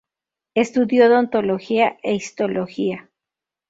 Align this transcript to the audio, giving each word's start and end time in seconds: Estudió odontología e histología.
Estudió 0.55 1.05
odontología 1.05 1.99
e 2.01 2.15
histología. 2.15 3.07